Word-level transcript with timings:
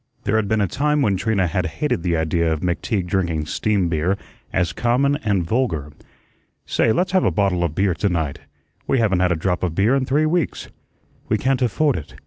There 0.23 0.35
had 0.37 0.47
been 0.47 0.61
a 0.61 0.67
time 0.67 1.03
when 1.03 1.15
Trina 1.15 1.45
had 1.45 1.67
hated 1.77 2.01
the 2.01 2.17
idea 2.17 2.51
of 2.51 2.61
McTeague 2.61 3.05
drinking 3.05 3.45
steam 3.45 3.87
beer 3.87 4.17
as 4.51 4.73
common 4.73 5.17
and 5.17 5.43
vulgar. 5.45 5.91
"Say, 6.65 6.91
let's 6.91 7.11
have 7.11 7.23
a 7.23 7.29
bottle 7.29 7.63
of 7.63 7.75
beer 7.75 7.93
to 7.93 8.09
night. 8.09 8.39
We 8.87 8.97
haven't 8.97 9.19
had 9.19 9.31
a 9.31 9.35
drop 9.35 9.61
of 9.61 9.75
beer 9.75 9.93
in 9.95 10.05
three 10.05 10.25
weeks." 10.25 10.69
"We 11.29 11.37
can't 11.37 11.61
afford 11.61 11.97
it. 11.97 12.15